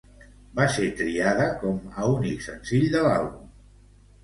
[0.59, 3.49] Va ser triada com a únic senzill de l'àlbum.